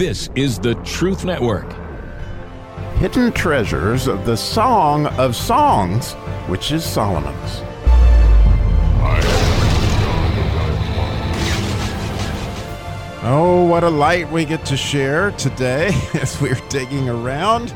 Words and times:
This 0.00 0.30
is 0.34 0.58
the 0.58 0.76
Truth 0.76 1.26
Network. 1.26 1.70
Hidden 2.94 3.32
treasures 3.32 4.06
of 4.06 4.24
the 4.24 4.34
Song 4.34 5.04
of 5.18 5.36
Songs, 5.36 6.14
which 6.48 6.72
is 6.72 6.82
Solomon's. 6.82 7.60
Oh, 13.22 13.66
what 13.68 13.84
a 13.84 13.90
light 13.90 14.32
we 14.32 14.46
get 14.46 14.64
to 14.64 14.76
share 14.78 15.32
today 15.32 15.88
as 16.14 16.40
we're 16.40 16.58
digging 16.70 17.10
around 17.10 17.74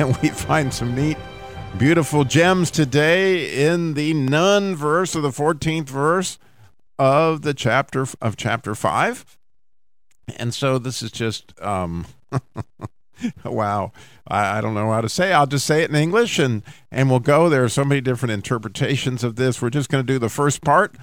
and 0.00 0.16
we 0.16 0.30
find 0.30 0.74
some 0.74 0.96
neat, 0.96 1.18
beautiful 1.78 2.24
gems 2.24 2.72
today 2.72 3.64
in 3.64 3.94
the 3.94 4.12
Nun 4.12 4.74
verse 4.74 5.14
of 5.14 5.22
the 5.22 5.30
14th 5.30 5.88
verse 5.88 6.36
of 6.98 7.42
the 7.42 7.54
chapter 7.54 8.06
of 8.20 8.36
chapter 8.36 8.74
5. 8.74 9.38
And 10.36 10.54
so 10.54 10.78
this 10.78 11.02
is 11.02 11.10
just 11.10 11.60
um 11.60 12.06
wow. 13.44 13.92
I, 14.26 14.58
I 14.58 14.60
don't 14.60 14.74
know 14.74 14.90
how 14.90 15.00
to 15.00 15.08
say. 15.08 15.32
I'll 15.32 15.46
just 15.46 15.66
say 15.66 15.82
it 15.82 15.90
in 15.90 15.96
English 15.96 16.38
and 16.38 16.62
and 16.90 17.10
we'll 17.10 17.20
go. 17.20 17.48
There 17.48 17.64
are 17.64 17.68
so 17.68 17.84
many 17.84 18.00
different 18.00 18.32
interpretations 18.32 19.24
of 19.24 19.36
this. 19.36 19.60
We're 19.60 19.70
just 19.70 19.88
going 19.88 20.04
to 20.04 20.12
do 20.12 20.18
the 20.18 20.28
first 20.28 20.62
part 20.62 20.96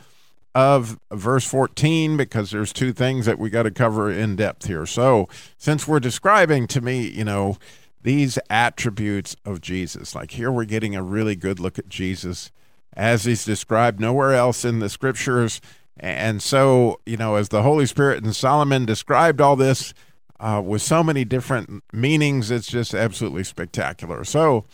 of 0.56 1.00
verse 1.12 1.46
14 1.46 2.18
because 2.18 2.50
there's 2.50 2.74
two 2.74 2.92
things 2.92 3.28
that 3.28 3.38
we 3.38 3.50
got 3.50 3.64
to 3.64 3.72
cover 3.72 4.12
in 4.12 4.36
depth 4.36 4.66
here. 4.66 4.88
So, 4.88 5.30
since 5.58 5.88
we're 5.88 6.00
describing 6.00 6.66
to 6.68 6.82
me, 6.82 7.08
you 7.08 7.24
know, 7.24 7.58
these 8.02 8.40
attributes 8.50 9.36
of 9.46 9.62
Jesus, 9.62 10.16
like 10.16 10.32
here 10.32 10.52
we're 10.52 10.66
getting 10.66 10.96
a 10.96 11.04
really 11.04 11.36
good 11.36 11.60
look 11.60 11.78
at 11.78 11.90
Jesus 11.90 12.52
as 12.94 13.26
he's 13.26 13.46
described 13.46 14.00
nowhere 14.00 14.34
else 14.34 14.66
in 14.66 14.80
the 14.80 14.90
scriptures. 14.90 15.62
And 16.00 16.42
so, 16.42 17.00
you 17.06 17.18
know, 17.18 17.36
as 17.36 17.50
the 17.50 17.64
Holy 17.64 17.86
Spirit 17.86 18.24
and 18.24 18.36
Solomon 18.36 18.86
described 18.86 19.42
all 19.42 19.56
this 19.56 19.94
uh, 20.40 20.62
with 20.64 20.82
so 20.82 21.04
many 21.04 21.26
different 21.26 21.84
meanings, 21.92 22.52
it's 22.52 22.68
just 22.68 22.94
absolutely 22.94 23.44
spectacular. 23.44 24.24
So, 24.24 24.66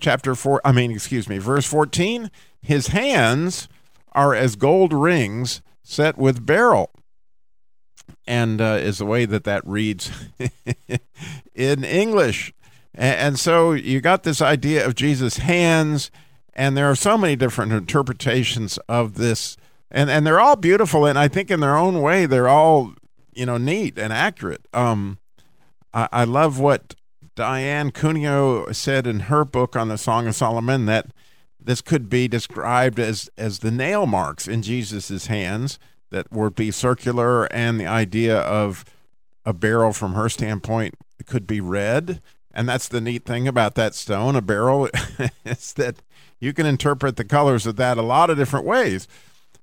chapter 0.00 0.34
4, 0.34 0.60
I 0.64 0.72
mean, 0.72 0.90
excuse 0.90 1.28
me, 1.28 1.38
verse 1.38 1.66
14, 1.66 2.30
his 2.62 2.88
hands 2.88 3.68
are 4.12 4.34
as 4.34 4.56
gold 4.56 4.92
rings 4.92 5.62
set 5.82 6.18
with 6.18 6.44
beryl 6.44 6.90
and 8.26 8.60
uh, 8.60 8.78
is 8.80 8.98
the 8.98 9.06
way 9.06 9.24
that 9.24 9.44
that 9.44 9.66
reads 9.66 10.10
in 11.54 11.84
english 11.84 12.52
and 12.94 13.38
so 13.38 13.72
you 13.72 14.00
got 14.00 14.22
this 14.22 14.42
idea 14.42 14.84
of 14.84 14.94
jesus 14.94 15.38
hands 15.38 16.10
and 16.54 16.76
there 16.76 16.90
are 16.90 16.96
so 16.96 17.16
many 17.16 17.36
different 17.36 17.72
interpretations 17.72 18.78
of 18.88 19.14
this 19.14 19.56
and 19.90 20.10
and 20.10 20.26
they're 20.26 20.40
all 20.40 20.56
beautiful 20.56 21.06
and 21.06 21.18
i 21.18 21.28
think 21.28 21.50
in 21.50 21.60
their 21.60 21.76
own 21.76 22.00
way 22.00 22.26
they're 22.26 22.48
all 22.48 22.94
you 23.34 23.46
know 23.46 23.58
neat 23.58 23.98
and 23.98 24.12
accurate 24.12 24.66
um 24.72 25.18
i, 25.92 26.08
I 26.12 26.24
love 26.24 26.58
what 26.58 26.94
diane 27.34 27.90
cuneo 27.90 28.70
said 28.72 29.06
in 29.06 29.20
her 29.20 29.44
book 29.44 29.76
on 29.76 29.88
the 29.88 29.98
song 29.98 30.26
of 30.26 30.34
solomon 30.34 30.86
that 30.86 31.06
this 31.62 31.80
could 31.80 32.08
be 32.08 32.26
described 32.26 32.98
as 32.98 33.28
as 33.36 33.58
the 33.58 33.70
nail 33.70 34.06
marks 34.06 34.48
in 34.48 34.62
Jesus's 34.62 35.26
hands 35.26 35.78
that 36.10 36.32
would 36.32 36.54
be 36.54 36.70
circular, 36.70 37.44
and 37.46 37.78
the 37.78 37.86
idea 37.86 38.38
of 38.38 38.84
a 39.44 39.52
beryl 39.52 39.92
from 39.92 40.14
her 40.14 40.28
standpoint 40.28 40.94
could 41.26 41.46
be 41.46 41.60
red. 41.60 42.20
And 42.52 42.68
that's 42.68 42.88
the 42.88 43.00
neat 43.00 43.24
thing 43.24 43.46
about 43.46 43.76
that 43.76 43.94
stone, 43.94 44.34
a 44.34 44.42
beryl, 44.42 44.88
is 45.44 45.72
that 45.74 45.96
you 46.40 46.52
can 46.52 46.66
interpret 46.66 47.16
the 47.16 47.24
colors 47.24 47.64
of 47.66 47.76
that 47.76 47.96
a 47.96 48.02
lot 48.02 48.28
of 48.28 48.36
different 48.36 48.66
ways. 48.66 49.06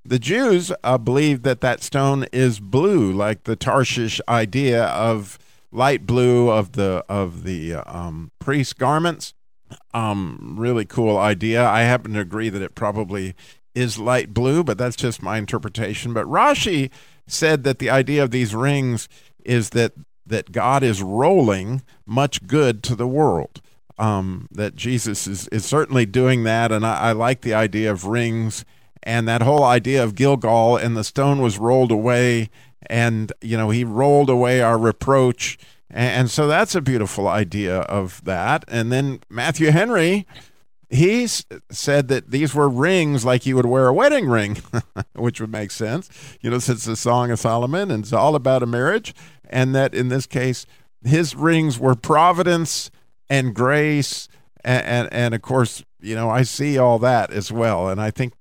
The 0.08 0.20
Jews 0.20 0.72
uh, 0.84 0.98
believe 0.98 1.44
that 1.44 1.60
that 1.62 1.84
stone 1.84 2.26
is 2.32 2.62
blue, 2.62 3.12
like 3.12 3.44
the 3.44 3.58
Tarshish 3.58 4.22
idea 4.30 4.86
of 4.86 5.38
light 5.70 6.06
blue 6.06 6.50
of 6.50 6.72
the 6.72 7.04
of 7.10 7.44
the 7.44 7.76
um, 7.76 8.32
priest 8.40 8.78
garments 8.78 9.34
um, 9.94 10.56
really 10.58 10.86
cool 10.86 11.18
idea. 11.18 11.66
I 11.66 11.82
happen 11.82 12.14
to 12.14 12.20
agree 12.20 12.50
that 12.50 12.62
it 12.62 12.76
probably 12.76 13.36
is 13.76 14.00
light 14.00 14.34
blue, 14.34 14.64
but 14.64 14.78
that's 14.78 14.96
just 14.96 15.22
my 15.22 15.38
interpretation. 15.38 16.14
But 16.14 16.26
Rashi 16.26 16.90
said 17.28 17.64
that 17.64 17.80
the 17.80 17.90
idea 17.90 18.23
of 18.23 18.32
these 18.32 18.56
rings 18.56 19.08
is 19.44 19.72
that 19.72 19.94
that 20.26 20.52
God 20.52 20.84
is 20.84 21.02
rolling 21.02 21.82
much 22.06 22.48
good 22.48 22.84
to 22.84 22.96
the 22.96 23.08
world. 23.08 23.62
Um, 24.00 24.48
that 24.52 24.76
Jesus 24.76 25.26
is, 25.26 25.48
is 25.48 25.66
certainly 25.66 26.06
doing 26.06 26.44
that, 26.44 26.72
and 26.72 26.86
I, 26.86 27.00
I 27.00 27.12
like 27.14 27.42
the 27.42 27.56
idea 27.56 27.92
of 27.92 28.06
rings 28.06 28.64
and 29.08 29.28
that 29.28 29.42
whole 29.42 29.64
idea 29.64 30.04
of 30.04 30.14
Gilgal 30.14 30.78
and 30.78 30.95
the 30.95 31.04
stone 31.04 31.42
was 31.42 31.58
rolled 31.58 31.92
away, 31.92 32.50
and 32.88 33.32
you 33.42 33.58
know 33.58 33.72
he 33.72 33.84
rolled 33.84 34.30
away 34.30 34.62
our 34.62 34.78
reproach 34.78 35.58
and 35.90 36.30
so 36.30 36.48
that's 36.48 36.76
a 36.76 36.82
beautiful 36.82 37.28
idea 37.28 37.80
of 37.80 38.23
that. 38.26 38.66
And 38.67 38.92
then 38.92 39.22
Matthew 39.30 39.72
Henry, 39.72 40.28
he 40.90 41.28
said 41.28 42.08
that 42.10 42.32
these 42.32 42.54
were 42.54 42.67
rings 42.67 43.23
like 43.23 43.46
you 43.46 43.56
would 43.56 43.66
wear 43.66 43.88
a 43.88 43.94
wedding 43.94 44.28
ring, 44.28 44.58
which 45.16 45.40
would 45.40 45.52
make 45.52 45.72
sense, 45.72 46.10
you 46.42 46.50
know, 46.50 46.60
since 46.60 46.84
the 46.84 46.96
Song 46.96 47.32
of 47.32 47.40
Solomon 47.40 47.90
and 47.90 48.04
it's 48.04 48.14
all 48.14 48.36
about 48.36 48.64
a 48.64 48.67
marriage. 48.67 49.14
And 49.50 49.73
that 49.76 49.94
in 49.94 50.10
this 50.10 50.26
case, 50.26 50.66
his 51.04 51.36
rings 51.36 51.80
were 51.80 51.96
providence 51.96 52.92
and 53.30 53.56
grace. 53.56 54.28
And, 54.66 54.86
and, 54.86 55.14
and 55.14 55.34
of 55.34 55.42
course, 55.42 55.86
you 56.02 56.16
know, 56.16 56.30
I 56.30 56.44
see 56.44 56.78
all 56.78 57.00
that 57.00 57.32
as 57.32 57.50
well. 57.50 57.88
And 57.88 58.02
I 58.02 58.12
think, 58.12 58.34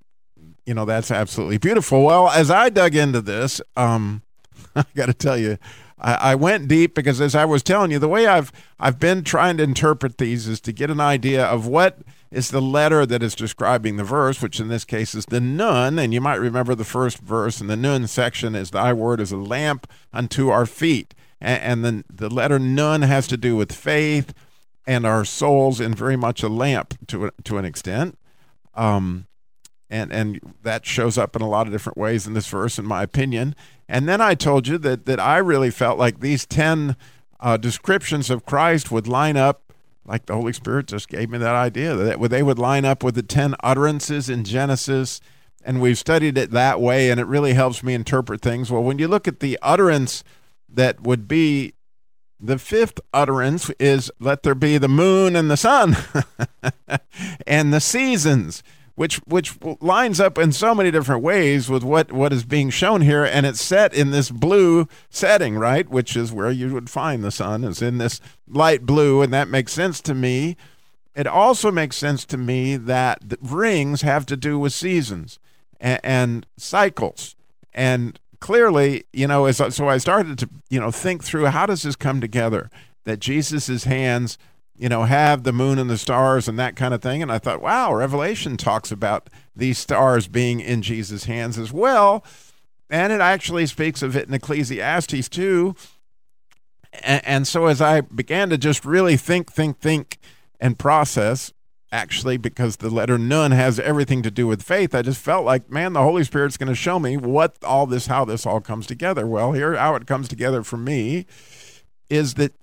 you 0.67 0.73
know, 0.73 0.83
that's 0.83 1.09
absolutely 1.09 1.57
beautiful. 1.57 2.03
Well, 2.03 2.29
as 2.29 2.51
I 2.51 2.69
dug 2.69 2.93
into 2.93 3.21
this, 3.21 3.61
um, 3.77 4.21
I 4.75 4.83
got 4.95 5.05
to 5.05 5.13
tell 5.13 5.37
you, 5.37 5.57
I, 5.97 6.13
I 6.13 6.35
went 6.35 6.67
deep 6.67 6.93
because, 6.93 7.21
as 7.21 7.33
I 7.33 7.45
was 7.45 7.63
telling 7.63 7.89
you, 7.89 7.99
the 7.99 8.09
way 8.09 8.27
I've 8.27 8.51
I've 8.77 8.99
been 8.99 9.23
trying 9.23 9.57
to 9.57 9.63
interpret 9.63 10.17
these 10.17 10.45
is 10.45 10.59
to 10.61 10.73
get 10.73 10.91
an 10.91 10.99
idea 10.99 11.45
of 11.45 11.65
what 11.65 11.99
is 12.29 12.51
the 12.51 12.61
letter 12.61 13.05
that 13.05 13.23
is 13.23 13.33
describing 13.33 13.95
the 13.95 14.03
verse, 14.03 14.41
which 14.41 14.59
in 14.59 14.67
this 14.67 14.83
case 14.83 15.15
is 15.15 15.25
the 15.27 15.39
nun. 15.39 15.97
And 15.97 16.13
you 16.13 16.19
might 16.19 16.35
remember 16.35 16.75
the 16.75 16.83
first 16.83 17.19
verse 17.19 17.61
in 17.61 17.67
the 17.67 17.77
nun 17.77 18.05
section 18.05 18.53
is 18.53 18.71
Thy 18.71 18.91
word 18.91 19.21
is 19.21 19.31
a 19.31 19.37
lamp 19.37 19.89
unto 20.11 20.49
our 20.49 20.65
feet. 20.65 21.15
And, 21.39 21.61
and 21.61 21.85
then 21.85 22.03
the 22.13 22.29
letter 22.29 22.59
nun 22.59 23.03
has 23.03 23.25
to 23.27 23.37
do 23.37 23.55
with 23.55 23.71
faith 23.71 24.33
and 24.85 25.05
our 25.05 25.25
souls, 25.25 25.81
and 25.81 25.97
very 25.97 26.15
much 26.15 26.43
a 26.43 26.47
lamp 26.47 26.93
to, 27.07 27.31
to 27.43 27.57
an 27.57 27.65
extent. 27.65 28.17
Um, 28.73 29.27
and 29.89 30.11
and 30.11 30.39
that 30.63 30.85
shows 30.85 31.17
up 31.17 31.35
in 31.35 31.41
a 31.41 31.47
lot 31.47 31.67
of 31.67 31.73
different 31.73 31.97
ways 31.97 32.27
in 32.27 32.33
this 32.33 32.47
verse, 32.47 32.77
in 32.77 32.85
my 32.85 33.03
opinion. 33.03 33.55
And 33.87 34.07
then 34.07 34.21
I 34.21 34.35
told 34.35 34.67
you 34.67 34.77
that 34.79 35.05
that 35.05 35.19
I 35.19 35.37
really 35.37 35.71
felt 35.71 35.97
like 35.97 36.19
these 36.19 36.45
ten 36.45 36.95
uh, 37.39 37.57
descriptions 37.57 38.29
of 38.29 38.45
Christ 38.45 38.91
would 38.91 39.07
line 39.07 39.37
up, 39.37 39.73
like 40.05 40.25
the 40.25 40.35
Holy 40.35 40.53
Spirit 40.53 40.87
just 40.87 41.07
gave 41.07 41.29
me 41.29 41.37
that 41.37 41.55
idea 41.55 41.95
that 41.95 42.29
they 42.29 42.43
would 42.43 42.59
line 42.59 42.85
up 42.85 43.03
with 43.03 43.15
the 43.15 43.23
ten 43.23 43.55
utterances 43.61 44.29
in 44.29 44.43
Genesis. 44.43 45.21
And 45.63 45.81
we've 45.81 45.97
studied 45.97 46.37
it 46.37 46.51
that 46.51 46.79
way, 46.79 47.09
and 47.09 47.19
it 47.19 47.25
really 47.25 47.53
helps 47.53 47.83
me 47.83 47.93
interpret 47.93 48.41
things. 48.41 48.71
Well, 48.71 48.83
when 48.83 48.99
you 48.99 49.07
look 49.07 49.27
at 49.27 49.41
the 49.41 49.59
utterance 49.61 50.23
that 50.69 51.01
would 51.01 51.27
be 51.27 51.73
the 52.39 52.57
fifth 52.57 52.99
utterance 53.13 53.69
is 53.79 54.11
let 54.19 54.43
there 54.43 54.55
be 54.55 54.77
the 54.77 54.87
moon 54.87 55.35
and 55.35 55.49
the 55.49 55.57
sun 55.57 55.97
and 57.47 57.73
the 57.73 57.79
seasons 57.79 58.63
which 58.97 59.17
which 59.27 59.53
lines 59.79 60.19
up 60.19 60.39
in 60.39 60.51
so 60.51 60.73
many 60.73 60.89
different 60.89 61.21
ways 61.21 61.69
with 61.69 61.83
what 61.83 62.11
what 62.11 62.33
is 62.33 62.43
being 62.43 62.71
shown 62.71 63.01
here. 63.01 63.23
And 63.23 63.45
it's 63.45 63.61
set 63.61 63.93
in 63.93 64.09
this 64.09 64.31
blue 64.31 64.87
setting 65.11 65.55
right? 65.55 65.87
Which 65.87 66.17
is 66.17 66.33
where 66.33 66.49
you 66.49 66.73
would 66.73 66.89
find 66.89 67.23
the 67.23 67.29
sun 67.29 67.63
is 67.63 67.79
in 67.79 67.99
this 67.99 68.19
light 68.47 68.87
blue. 68.87 69.21
And 69.21 69.31
that 69.31 69.49
makes 69.49 69.71
sense 69.71 70.01
to 70.01 70.15
me. 70.15 70.57
It 71.15 71.27
also 71.27 71.71
makes 71.71 71.95
sense 71.95 72.25
to 72.25 72.37
me 72.37 72.75
that 72.75 73.19
rings 73.39 74.01
have 74.01 74.25
to 74.25 74.35
do 74.35 74.57
with 74.57 74.73
seasons 74.73 75.37
and, 75.79 75.99
and 76.03 76.47
cycles. 76.57 77.35
And 77.75 78.19
clearly 78.39 79.03
you 79.13 79.27
know 79.27 79.45
as 79.45 79.57
so 79.75 79.89
i 79.89 79.97
started 79.97 80.37
to 80.37 80.47
you 80.69 80.79
know 80.79 80.91
think 80.91 81.23
through 81.23 81.45
how 81.45 81.67
does 81.67 81.83
this 81.83 81.95
come 81.95 82.19
together? 82.19 82.71
That 83.03 83.19
jesus's 83.19 83.83
hands 83.83 84.39
you 84.77 84.89
know, 84.89 85.03
have 85.03 85.43
the 85.43 85.51
moon 85.51 85.79
and 85.79 85.89
the 85.89 85.97
stars 85.97 86.47
and 86.47 86.57
that 86.59 86.75
kind 86.75 86.93
of 86.93 87.01
thing. 87.01 87.21
And 87.21 87.31
I 87.31 87.39
thought, 87.39 87.61
wow, 87.61 87.93
Revelation 87.93 88.57
talks 88.57 88.91
about 88.91 89.29
these 89.55 89.77
stars 89.77 90.27
being 90.27 90.59
in 90.59 90.81
Jesus' 90.81 91.25
hands 91.25 91.57
as 91.57 91.73
well. 91.73 92.23
And 92.89 93.11
it 93.11 93.19
actually 93.19 93.65
speaks 93.65 94.01
of 94.01 94.15
it 94.15 94.27
in 94.27 94.33
Ecclesiastes 94.33 95.29
too. 95.29 95.75
And, 96.93 97.25
and 97.25 97.47
so 97.47 97.65
as 97.65 97.81
I 97.81 98.01
began 98.01 98.49
to 98.49 98.57
just 98.57 98.85
really 98.85 99.17
think, 99.17 99.51
think, 99.51 99.79
think, 99.79 100.19
and 100.59 100.77
process, 100.77 101.53
actually, 101.91 102.37
because 102.37 102.77
the 102.77 102.89
letter 102.89 103.17
nun 103.17 103.51
has 103.51 103.79
everything 103.79 104.21
to 104.23 104.31
do 104.31 104.47
with 104.47 104.61
faith, 104.61 104.93
I 104.95 105.01
just 105.01 105.21
felt 105.21 105.45
like, 105.45 105.69
man, 105.71 105.93
the 105.93 106.01
Holy 106.01 106.23
Spirit's 106.23 106.57
going 106.57 106.69
to 106.69 106.75
show 106.75 106.99
me 106.99 107.17
what 107.17 107.57
all 107.63 107.85
this, 107.85 108.07
how 108.07 108.25
this 108.25 108.45
all 108.45 108.61
comes 108.61 108.87
together. 108.87 109.27
Well, 109.27 109.53
here, 109.53 109.75
how 109.75 109.95
it 109.95 110.07
comes 110.07 110.27
together 110.27 110.63
for 110.63 110.77
me 110.77 111.25
is 112.09 112.35
that 112.35 112.53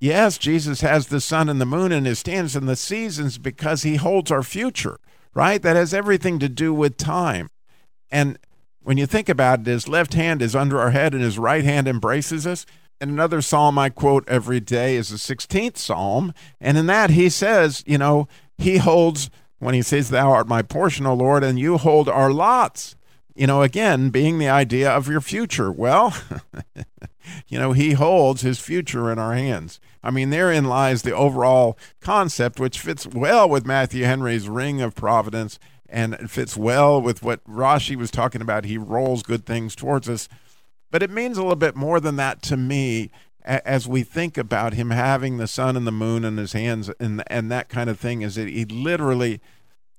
Yes, 0.00 0.38
Jesus 0.38 0.80
has 0.80 1.08
the 1.08 1.20
sun 1.20 1.50
and 1.50 1.60
the 1.60 1.66
moon 1.66 1.92
in 1.92 2.06
his 2.06 2.22
hands 2.22 2.56
and 2.56 2.66
the 2.66 2.74
seasons 2.74 3.36
because 3.36 3.82
he 3.82 3.96
holds 3.96 4.30
our 4.30 4.42
future, 4.42 4.98
right? 5.34 5.60
That 5.60 5.76
has 5.76 5.92
everything 5.92 6.38
to 6.38 6.48
do 6.48 6.72
with 6.72 6.96
time. 6.96 7.50
And 8.10 8.38
when 8.82 8.96
you 8.96 9.04
think 9.04 9.28
about 9.28 9.60
it, 9.60 9.66
his 9.66 9.88
left 9.88 10.14
hand 10.14 10.40
is 10.40 10.56
under 10.56 10.80
our 10.80 10.90
head 10.90 11.12
and 11.12 11.22
his 11.22 11.38
right 11.38 11.64
hand 11.64 11.86
embraces 11.86 12.46
us. 12.46 12.64
And 12.98 13.10
another 13.10 13.42
psalm 13.42 13.78
I 13.78 13.90
quote 13.90 14.26
every 14.26 14.58
day 14.58 14.96
is 14.96 15.10
the 15.10 15.16
16th 15.16 15.76
psalm. 15.76 16.32
And 16.62 16.78
in 16.78 16.86
that, 16.86 17.10
he 17.10 17.28
says, 17.28 17.84
you 17.86 17.98
know, 17.98 18.26
he 18.56 18.78
holds, 18.78 19.30
when 19.58 19.74
he 19.74 19.82
says, 19.82 20.08
Thou 20.08 20.30
art 20.30 20.48
my 20.48 20.62
portion, 20.62 21.04
O 21.04 21.14
Lord, 21.14 21.44
and 21.44 21.58
you 21.58 21.76
hold 21.76 22.08
our 22.08 22.32
lots. 22.32 22.96
You 23.34 23.46
know, 23.46 23.62
again, 23.62 24.10
being 24.10 24.38
the 24.38 24.48
idea 24.48 24.90
of 24.90 25.08
your 25.08 25.20
future. 25.20 25.70
Well, 25.70 26.14
you 27.48 27.58
know, 27.58 27.72
he 27.72 27.92
holds 27.92 28.42
his 28.42 28.60
future 28.60 29.10
in 29.10 29.18
our 29.18 29.34
hands. 29.34 29.80
I 30.02 30.10
mean, 30.10 30.30
therein 30.30 30.64
lies 30.64 31.02
the 31.02 31.14
overall 31.14 31.78
concept, 32.00 32.58
which 32.58 32.78
fits 32.80 33.06
well 33.06 33.48
with 33.48 33.66
Matthew 33.66 34.04
Henry's 34.04 34.48
ring 34.48 34.80
of 34.80 34.94
providence 34.94 35.58
and 35.90 36.14
it 36.14 36.30
fits 36.30 36.56
well 36.56 37.02
with 37.02 37.22
what 37.22 37.44
Rashi 37.44 37.96
was 37.96 38.10
talking 38.10 38.40
about. 38.40 38.64
He 38.64 38.78
rolls 38.78 39.22
good 39.22 39.44
things 39.44 39.74
towards 39.74 40.08
us. 40.08 40.28
But 40.90 41.02
it 41.02 41.10
means 41.10 41.36
a 41.36 41.42
little 41.42 41.56
bit 41.56 41.76
more 41.76 42.00
than 42.00 42.16
that 42.16 42.42
to 42.42 42.56
me 42.56 43.10
as 43.44 43.88
we 43.88 44.02
think 44.02 44.36
about 44.36 44.74
him 44.74 44.90
having 44.90 45.38
the 45.38 45.46
sun 45.46 45.76
and 45.76 45.86
the 45.86 45.92
moon 45.92 46.24
in 46.24 46.36
his 46.36 46.52
hands 46.52 46.90
and 47.00 47.22
and 47.28 47.50
that 47.50 47.70
kind 47.70 47.88
of 47.88 47.98
thing 47.98 48.20
is 48.20 48.34
that 48.34 48.48
he 48.48 48.66
literally 48.66 49.40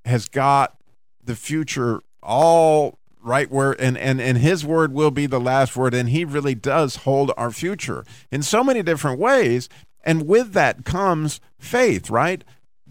has 0.06 0.28
got 0.28 0.78
the 1.24 1.36
future 1.36 2.02
all 2.22 3.00
right 3.24 3.52
where 3.52 3.74
and, 3.74 3.98
and 3.98 4.20
and 4.20 4.38
his 4.38 4.66
word 4.66 4.94
will 4.94 5.12
be 5.12 5.26
the 5.26 5.40
last 5.40 5.76
word 5.76 5.94
and 5.94 6.10
he 6.10 6.26
really 6.26 6.56
does 6.56 6.98
hold 6.98 7.32
our 7.38 7.52
future 7.52 8.04
in 8.32 8.42
so 8.42 8.64
many 8.64 8.82
different 8.82 9.20
ways. 9.20 9.70
And 10.04 10.28
with 10.28 10.54
that 10.54 10.86
comes 10.86 11.40
faith 11.60 12.10
right? 12.10 12.44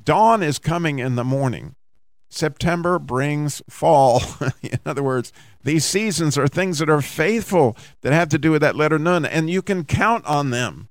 Dawn 0.03 0.43
is 0.43 0.59
coming 0.59 0.99
in 0.99 1.17
the 1.17 1.25
morning. 1.25 1.75
September 2.29 2.99
brings 2.99 3.61
fall. 3.69 4.23
In 4.63 4.79
other 4.87 5.03
words 5.03 5.33
these 5.63 5.85
seasons 5.85 6.39
are 6.39 6.49
things 6.49 6.79
that 6.79 6.89
are 6.89 7.03
faithful 7.03 7.77
that 8.01 8.13
have 8.13 8.29
to 8.31 8.39
do 8.39 8.51
with 8.51 8.63
that 8.63 8.77
letter 8.77 8.99
nun 8.99 9.27
and 9.27 9.51
you 9.51 9.63
can 9.63 9.85
count 9.85 10.25
on 10.27 10.51
them. 10.51 10.89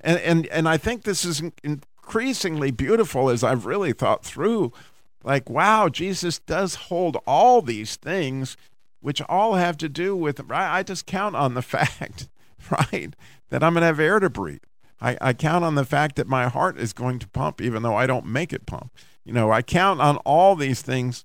And 0.00 0.18
and 0.20 0.46
and 0.46 0.68
i 0.68 0.76
think 0.76 1.02
this 1.02 1.24
is 1.24 1.42
increasingly 1.62 2.70
beautiful 2.70 3.28
as 3.30 3.44
i've 3.44 3.66
really 3.66 3.92
thought 3.92 4.24
through 4.24 4.72
like 5.22 5.48
wow 5.48 5.88
jesus 5.88 6.38
does 6.38 6.74
hold 6.74 7.16
all 7.26 7.62
these 7.62 7.96
things 7.96 8.56
which 9.00 9.22
all 9.22 9.54
have 9.54 9.76
to 9.76 9.88
do 9.88 10.16
with 10.16 10.40
right 10.40 10.74
i 10.74 10.82
just 10.82 11.06
count 11.06 11.36
on 11.36 11.54
the 11.54 11.62
fact 11.76 12.28
right 12.70 13.14
that 13.50 13.62
i'm 13.62 13.72
going 13.74 13.82
to 13.82 13.86
have 13.86 14.00
air 14.00 14.20
to 14.20 14.30
breathe. 14.30 14.62
I, 15.02 15.16
I 15.18 15.32
count 15.32 15.64
on 15.64 15.76
the 15.76 15.86
fact 15.86 16.16
that 16.16 16.26
my 16.26 16.48
heart 16.48 16.78
is 16.78 16.92
going 16.92 17.18
to 17.20 17.28
pump 17.28 17.60
even 17.60 17.82
though 17.82 17.96
i 17.96 18.06
don't 18.06 18.26
make 18.26 18.52
it 18.52 18.66
pump. 18.66 18.92
You 19.24 19.32
know 19.32 19.50
i 19.50 19.62
count 19.62 20.00
on 20.00 20.16
all 20.18 20.56
these 20.56 20.82
things 20.82 21.24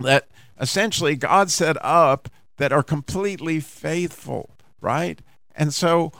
that 0.00 0.28
essentially 0.58 1.16
god 1.16 1.50
set 1.50 1.76
up 1.84 2.28
that 2.58 2.72
are 2.72 2.82
completely 2.82 3.60
faithful 3.60 4.56
right? 4.82 5.22
And 5.54 5.72
so 5.72 6.12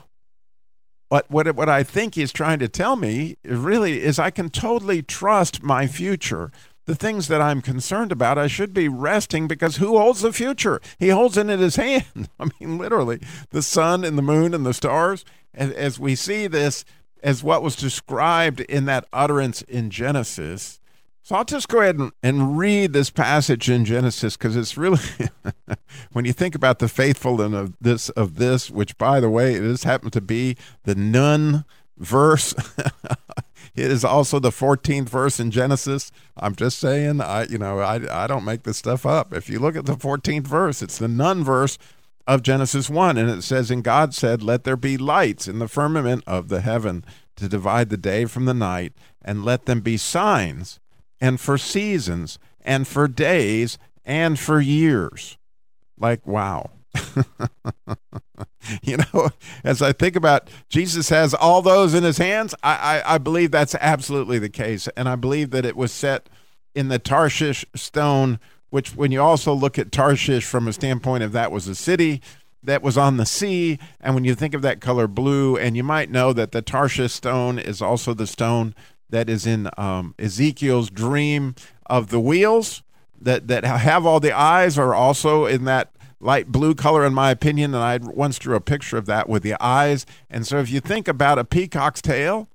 what, 1.12 1.30
what, 1.30 1.54
what 1.56 1.68
I 1.68 1.82
think 1.82 2.14
he's 2.14 2.32
trying 2.32 2.58
to 2.60 2.68
tell 2.68 2.96
me 2.96 3.36
really 3.44 4.02
is 4.02 4.18
I 4.18 4.30
can 4.30 4.48
totally 4.48 5.02
trust 5.02 5.62
my 5.62 5.86
future 5.86 6.50
the 6.86 6.94
things 6.94 7.28
that 7.28 7.40
I'm 7.40 7.60
concerned 7.60 8.10
about, 8.10 8.38
I 8.38 8.46
should 8.46 8.72
be 8.72 8.88
resting 8.88 9.46
because 9.46 9.76
who 9.76 9.98
holds 9.98 10.22
the 10.22 10.32
future? 10.32 10.80
He 10.98 11.10
holds 11.10 11.36
it 11.36 11.48
in 11.48 11.60
his 11.60 11.76
hand. 11.86 12.28
I 12.40 12.48
mean, 12.58 12.78
literally, 12.78 13.20
the 13.50 13.62
sun 13.62 14.04
and 14.04 14.16
the 14.16 14.22
moon 14.22 14.52
and 14.52 14.66
the 14.66 14.74
stars. 14.74 15.24
As 15.54 16.00
we 16.00 16.16
see 16.16 16.46
this 16.48 16.84
as 17.22 17.44
what 17.44 17.62
was 17.62 17.76
described 17.76 18.60
in 18.62 18.86
that 18.86 19.06
utterance 19.12 19.62
in 19.62 19.90
Genesis. 19.90 20.80
So 21.22 21.36
I'll 21.36 21.44
just 21.44 21.68
go 21.68 21.80
ahead 21.80 21.98
and, 21.98 22.12
and 22.22 22.58
read 22.58 22.92
this 22.92 23.10
passage 23.10 23.70
in 23.70 23.84
Genesis 23.84 24.36
because 24.36 24.56
it's 24.56 24.76
really, 24.76 25.00
when 26.12 26.24
you 26.24 26.32
think 26.32 26.54
about 26.54 26.80
the 26.80 26.88
faithfulness 26.88 27.54
of 27.54 27.74
this, 27.80 28.08
of 28.10 28.36
this, 28.36 28.70
which 28.70 28.98
by 28.98 29.20
the 29.20 29.30
way, 29.30 29.56
this 29.58 29.84
happened 29.84 30.12
to 30.14 30.20
be 30.20 30.56
the 30.84 30.96
nun 30.96 31.64
verse 31.96 32.54
It 33.74 33.90
is 33.90 34.04
also 34.04 34.38
the 34.38 34.50
14th 34.50 35.08
verse 35.08 35.40
in 35.40 35.50
Genesis. 35.50 36.12
I'm 36.36 36.54
just 36.54 36.78
saying, 36.78 37.20
I 37.20 37.44
you 37.44 37.58
know, 37.58 37.78
I 37.78 38.24
I 38.24 38.26
don't 38.26 38.44
make 38.44 38.64
this 38.64 38.76
stuff 38.76 39.06
up. 39.06 39.32
If 39.32 39.48
you 39.48 39.58
look 39.58 39.76
at 39.76 39.86
the 39.86 39.96
14th 39.96 40.46
verse, 40.46 40.82
it's 40.82 40.98
the 40.98 41.08
nun 41.08 41.42
verse 41.42 41.78
of 42.26 42.42
Genesis 42.42 42.88
1 42.88 43.16
and 43.16 43.28
it 43.28 43.42
says 43.42 43.70
and 43.70 43.82
God 43.82 44.14
said, 44.14 44.42
"Let 44.42 44.64
there 44.64 44.76
be 44.76 44.96
lights 44.96 45.48
in 45.48 45.58
the 45.58 45.68
firmament 45.68 46.22
of 46.26 46.48
the 46.48 46.60
heaven 46.60 47.04
to 47.36 47.48
divide 47.48 47.88
the 47.88 47.96
day 47.96 48.26
from 48.26 48.44
the 48.44 48.54
night, 48.54 48.92
and 49.22 49.44
let 49.44 49.64
them 49.64 49.80
be 49.80 49.96
signs 49.96 50.78
and 51.22 51.40
for 51.40 51.56
seasons 51.56 52.38
and 52.60 52.86
for 52.86 53.08
days 53.08 53.78
and 54.04 54.38
for 54.38 54.60
years." 54.60 55.38
Like 55.98 56.26
wow. 56.26 56.70
you 58.82 58.98
know, 58.98 59.30
as 59.64 59.80
I 59.80 59.92
think 59.92 60.14
about 60.14 60.48
Jesus 60.68 61.08
has 61.08 61.32
all 61.32 61.62
those 61.62 61.94
in 61.94 62.04
his 62.04 62.18
hands, 62.18 62.54
I, 62.62 62.74
I, 63.02 63.14
I, 63.14 63.18
believe 63.18 63.50
that's 63.50 63.74
absolutely 63.76 64.38
the 64.38 64.50
case. 64.50 64.88
And 64.96 65.08
I 65.08 65.16
believe 65.16 65.50
that 65.50 65.64
it 65.64 65.74
was 65.74 65.90
set 65.90 66.28
in 66.74 66.88
the 66.88 66.98
Tarshish 66.98 67.64
stone, 67.74 68.38
which, 68.70 68.94
when 68.94 69.12
you 69.12 69.22
also 69.22 69.52
look 69.52 69.78
at 69.78 69.92
Tarshish 69.92 70.44
from 70.44 70.68
a 70.68 70.72
standpoint 70.72 71.22
of 71.22 71.32
that 71.32 71.52
was 71.52 71.68
a 71.68 71.74
city 71.74 72.20
that 72.62 72.82
was 72.82 72.96
on 72.96 73.16
the 73.16 73.26
sea, 73.26 73.78
and 74.00 74.14
when 74.14 74.24
you 74.24 74.34
think 74.34 74.54
of 74.54 74.62
that 74.62 74.80
color 74.80 75.08
blue, 75.08 75.56
and 75.56 75.76
you 75.76 75.82
might 75.82 76.10
know 76.10 76.32
that 76.32 76.52
the 76.52 76.62
Tarshish 76.62 77.12
stone 77.12 77.58
is 77.58 77.82
also 77.82 78.14
the 78.14 78.26
stone 78.26 78.74
that 79.12 79.30
is 79.30 79.46
in 79.46 79.70
um, 79.78 80.14
Ezekiel's 80.18 80.90
dream 80.90 81.54
of 81.86 82.08
the 82.08 82.18
wheels 82.18 82.82
that, 83.20 83.46
that 83.46 83.64
have 83.64 84.04
all 84.04 84.18
the 84.18 84.32
eyes 84.32 84.76
are 84.78 84.94
also 84.94 85.46
in 85.46 85.64
that 85.64 85.92
light 86.18 86.48
blue 86.48 86.74
color, 86.74 87.04
in 87.04 87.14
my 87.14 87.30
opinion. 87.30 87.74
And 87.74 87.82
I 87.82 87.98
once 87.98 88.38
drew 88.38 88.56
a 88.56 88.60
picture 88.60 88.96
of 88.96 89.06
that 89.06 89.28
with 89.28 89.42
the 89.42 89.54
eyes. 89.62 90.06
And 90.30 90.46
so 90.46 90.58
if 90.58 90.70
you 90.70 90.80
think 90.80 91.08
about 91.08 91.38
a 91.38 91.44
peacock's 91.44 92.02
tail, 92.02 92.48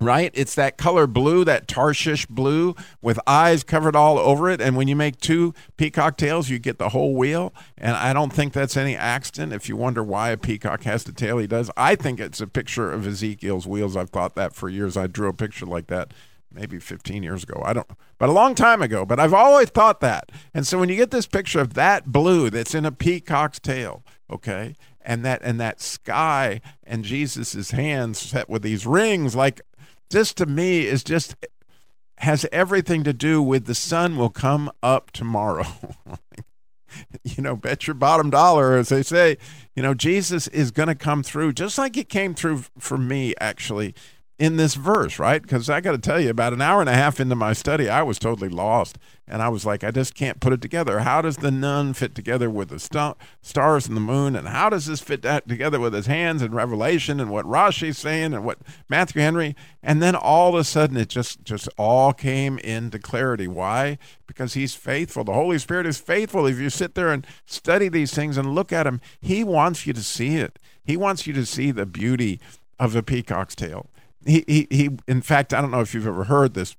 right? 0.00 0.30
It's 0.34 0.54
that 0.54 0.76
color 0.76 1.06
blue, 1.06 1.44
that 1.44 1.66
Tarshish 1.66 2.26
blue 2.26 2.74
with 3.00 3.18
eyes 3.26 3.62
covered 3.62 3.96
all 3.96 4.18
over 4.18 4.50
it. 4.50 4.60
And 4.60 4.76
when 4.76 4.88
you 4.88 4.96
make 4.96 5.20
two 5.20 5.54
peacock 5.76 6.16
tails, 6.16 6.50
you 6.50 6.58
get 6.58 6.78
the 6.78 6.90
whole 6.90 7.14
wheel. 7.14 7.54
And 7.78 7.96
I 7.96 8.12
don't 8.12 8.32
think 8.32 8.52
that's 8.52 8.76
any 8.76 8.96
accident. 8.96 9.52
If 9.52 9.68
you 9.68 9.76
wonder 9.76 10.02
why 10.02 10.30
a 10.30 10.36
peacock 10.36 10.82
has 10.82 11.04
the 11.04 11.12
tail 11.12 11.38
he 11.38 11.46
does, 11.46 11.70
I 11.76 11.94
think 11.94 12.20
it's 12.20 12.40
a 12.40 12.46
picture 12.46 12.92
of 12.92 13.06
Ezekiel's 13.06 13.66
wheels. 13.66 13.96
I've 13.96 14.10
thought 14.10 14.34
that 14.34 14.54
for 14.54 14.68
years. 14.68 14.96
I 14.96 15.06
drew 15.06 15.28
a 15.28 15.32
picture 15.32 15.66
like 15.66 15.86
that 15.86 16.12
maybe 16.52 16.78
15 16.78 17.22
years 17.22 17.42
ago. 17.42 17.62
I 17.64 17.72
don't, 17.72 17.90
but 18.18 18.28
a 18.28 18.32
long 18.32 18.54
time 18.54 18.82
ago. 18.82 19.04
But 19.04 19.20
I've 19.20 19.34
always 19.34 19.70
thought 19.70 20.00
that. 20.00 20.30
And 20.52 20.66
so 20.66 20.78
when 20.78 20.88
you 20.88 20.96
get 20.96 21.10
this 21.10 21.26
picture 21.26 21.60
of 21.60 21.74
that 21.74 22.06
blue 22.12 22.50
that's 22.50 22.74
in 22.74 22.84
a 22.84 22.92
peacock's 22.92 23.58
tail, 23.58 24.02
okay, 24.30 24.74
and 25.02 25.24
that 25.24 25.40
and 25.42 25.60
that 25.60 25.80
sky 25.80 26.60
and 26.84 27.04
Jesus's 27.04 27.70
hands 27.70 28.18
set 28.18 28.48
with 28.48 28.62
these 28.62 28.86
rings, 28.86 29.36
like 29.36 29.60
this 30.10 30.32
to 30.34 30.46
me 30.46 30.86
is 30.86 31.04
just 31.04 31.36
has 32.18 32.46
everything 32.50 33.04
to 33.04 33.12
do 33.12 33.42
with 33.42 33.66
the 33.66 33.74
sun 33.74 34.16
will 34.16 34.30
come 34.30 34.70
up 34.82 35.10
tomorrow. 35.10 35.66
you 37.24 37.42
know, 37.42 37.56
bet 37.56 37.86
your 37.86 37.94
bottom 37.94 38.30
dollar, 38.30 38.76
as 38.76 38.88
they 38.88 39.02
say, 39.02 39.36
you 39.74 39.82
know, 39.82 39.94
Jesus 39.94 40.48
is 40.48 40.70
going 40.70 40.88
to 40.88 40.94
come 40.94 41.22
through 41.22 41.52
just 41.52 41.76
like 41.76 41.96
it 41.96 42.08
came 42.08 42.34
through 42.34 42.64
for 42.78 42.96
me, 42.96 43.34
actually, 43.40 43.94
in 44.38 44.56
this 44.56 44.74
verse, 44.74 45.18
right? 45.18 45.40
Because 45.40 45.70
I 45.70 45.80
got 45.80 45.92
to 45.92 45.98
tell 45.98 46.20
you, 46.20 46.28
about 46.28 46.52
an 46.52 46.60
hour 46.60 46.80
and 46.80 46.90
a 46.90 46.94
half 46.94 47.20
into 47.20 47.34
my 47.34 47.54
study, 47.54 47.88
I 47.88 48.02
was 48.02 48.18
totally 48.18 48.50
lost. 48.50 48.98
And 49.26 49.42
I 49.42 49.48
was 49.48 49.64
like, 49.64 49.82
I 49.82 49.90
just 49.90 50.14
can't 50.14 50.40
put 50.40 50.52
it 50.52 50.60
together. 50.60 51.00
How 51.00 51.22
does 51.22 51.38
the 51.38 51.50
nun 51.50 51.94
fit 51.94 52.14
together 52.14 52.50
with 52.50 52.68
the 52.68 52.78
st- 52.78 53.16
stars 53.40 53.88
and 53.88 53.96
the 53.96 54.00
moon? 54.00 54.36
And 54.36 54.48
how 54.48 54.68
does 54.68 54.86
this 54.86 55.00
fit 55.00 55.22
together 55.22 55.80
with 55.80 55.94
his 55.94 56.06
hands 56.06 56.42
and 56.42 56.54
Revelation 56.54 57.18
and 57.18 57.30
what 57.30 57.46
Rashi's 57.46 57.98
saying 57.98 58.34
and 58.34 58.44
what 58.44 58.58
Matthew 58.88 59.22
Henry? 59.22 59.56
And 59.82 60.02
then 60.02 60.14
all 60.14 60.50
of 60.50 60.60
a 60.60 60.64
sudden, 60.64 60.98
it 60.98 61.08
just, 61.08 61.42
just 61.42 61.68
all 61.78 62.12
came 62.12 62.58
into 62.58 62.98
clarity. 62.98 63.48
Why? 63.48 63.98
Because 64.26 64.52
he's 64.52 64.74
faithful. 64.74 65.24
The 65.24 65.32
Holy 65.32 65.58
Spirit 65.58 65.86
is 65.86 65.98
faithful. 65.98 66.46
If 66.46 66.58
you 66.58 66.68
sit 66.68 66.94
there 66.94 67.10
and 67.10 67.26
study 67.46 67.88
these 67.88 68.12
things 68.12 68.36
and 68.36 68.54
look 68.54 68.70
at 68.70 68.86
him, 68.86 69.00
he 69.18 69.42
wants 69.42 69.86
you 69.86 69.94
to 69.94 70.02
see 70.02 70.36
it. 70.36 70.58
He 70.84 70.96
wants 70.96 71.26
you 71.26 71.32
to 71.32 71.46
see 71.46 71.70
the 71.70 71.86
beauty 71.86 72.38
of 72.78 72.92
the 72.92 73.02
peacock's 73.02 73.56
tail 73.56 73.88
he, 74.26 74.44
he, 74.46 74.66
he, 74.70 74.90
in 75.06 75.22
fact, 75.22 75.54
I 75.54 75.60
don't 75.60 75.70
know 75.70 75.80
if 75.80 75.94
you've 75.94 76.06
ever 76.06 76.24
heard 76.24 76.54
this, 76.54 76.76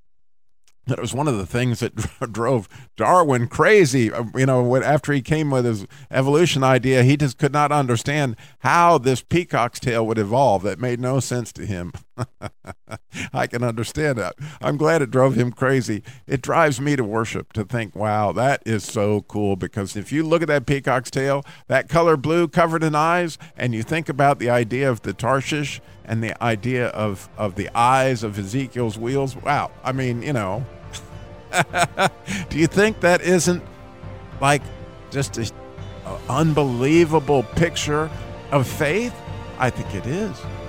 that 0.88 1.01
was 1.01 1.13
one 1.13 1.27
of 1.27 1.38
the 1.38 1.46
things 1.46 1.80
that 1.80 1.96
drove 2.32 2.68
Darwin 2.96 3.48
crazy. 3.48 4.12
Uh, 4.12 4.25
you 4.36 4.46
know, 4.46 4.75
after 4.77 5.13
he 5.13 5.22
came 5.22 5.51
with 5.51 5.66
his 5.66 5.86
evolution 6.10 6.63
idea, 6.63 7.04
he 7.04 7.18
just 7.18 7.38
could 7.38 7.54
not 7.54 7.72
understand 7.72 8.36
how 8.60 8.98
this 8.98 9.22
peacock's 9.22 9.80
tail 9.80 10.08
would 10.08 10.18
evolve. 10.18 10.63
That 10.63 10.80
made 10.80 11.00
no 11.00 11.20
sense 11.20 11.51
to 11.54 11.66
him. 11.66 11.92
I 13.33 13.47
can 13.47 13.63
understand 13.63 14.17
that. 14.17 14.36
I'm 14.62 14.77
glad 14.77 15.01
it 15.01 15.12
drove 15.12 15.36
him 15.36 15.51
crazy. 15.51 16.03
It 16.25 16.41
drives 16.41 16.79
me 16.79 16.95
to 16.95 17.03
worship 17.03 17.53
to 17.53 17.63
think, 17.63 17.95
wow, 17.95 18.31
that 18.33 18.63
is 18.65 18.83
so 18.83 19.21
cool. 19.21 19.55
Because 19.55 19.95
if 19.95 20.12
you 20.12 20.24
look 20.24 20.41
at 20.41 20.47
that 20.47 20.65
peacock's 20.65 21.12
tail, 21.12 21.43
that 21.67 21.89
color 21.89 22.17
blue 22.17 22.47
covered 22.47 22.83
in 22.83 22.95
eyes, 22.95 23.38
and 23.55 23.74
you 23.74 23.83
think 23.83 24.09
about 24.09 24.39
the 24.39 24.50
idea 24.50 24.89
of 24.89 25.01
the 25.01 25.13
Tarshish 25.13 25.81
and 26.05 26.24
the 26.24 26.41
idea 26.41 26.88
of, 26.88 27.29
of 27.38 27.55
the 27.55 27.69
eyes 27.75 28.24
of 28.24 28.39
Ezekiel's 28.39 28.97
wheels, 28.97 29.36
wow. 29.36 29.71
I 29.83 29.91
mean, 29.91 30.21
you 30.21 30.33
know, 30.33 30.65
do 32.50 32.57
you 32.57 32.67
think 32.67 33.01
that 33.01 33.21
isn't 33.21 33.63
like 34.41 34.62
just 35.12 35.38
an 35.38 35.50
unbelievable 36.29 37.43
picture 37.43 38.09
of 38.51 38.67
faith? 38.67 39.13
I 39.59 39.69
think 39.69 39.93
it 39.95 40.05
is. 40.05 40.38